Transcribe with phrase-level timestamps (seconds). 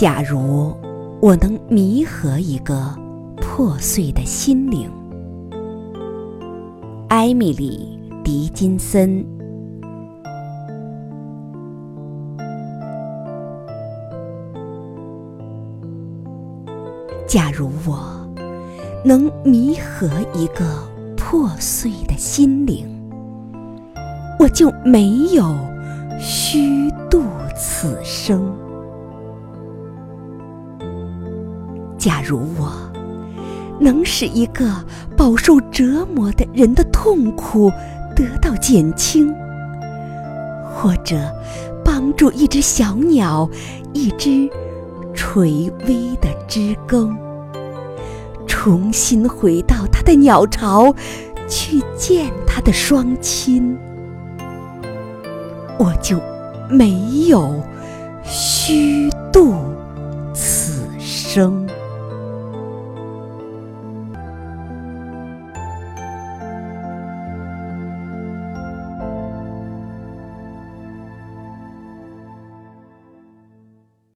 [0.00, 0.74] 假如
[1.20, 2.96] 我能弥合一个
[3.36, 4.90] 破碎的心灵，
[7.10, 9.22] 艾米丽·狄金森。
[17.26, 18.26] 假如我
[19.04, 20.64] 能弥合一个
[21.14, 22.88] 破碎的心灵，
[24.38, 25.54] 我就没有
[26.18, 27.22] 虚度
[27.54, 28.50] 此生。
[32.00, 32.72] 假如我
[33.78, 34.64] 能使一个
[35.18, 37.70] 饱受折磨的人的痛苦
[38.16, 39.30] 得到减轻，
[40.74, 41.16] 或者
[41.84, 43.46] 帮助一只小鸟、
[43.92, 44.48] 一只
[45.12, 47.14] 垂危的知更，
[48.46, 50.94] 重新回到它的鸟巢
[51.46, 53.76] 去见它的双亲，
[55.78, 56.18] 我就
[56.70, 57.62] 没有
[58.24, 59.54] 虚度
[60.32, 61.68] 此生。